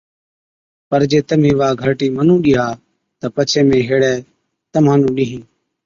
پَر 0.89 1.01
جي 1.11 1.19
تمهِين 1.27 1.55
وا 1.59 1.69
گھرٽِي 1.81 2.07
مُنُون 2.15 2.39
ڏِيها 2.43 2.67
تہ 3.19 3.27
پڇي 3.35 3.61
مين 3.67 3.81
هيڙَي 3.87 4.13
تمهان 4.73 4.97
نُون 5.01 5.11
ڏِيهِين۔ 5.17 5.43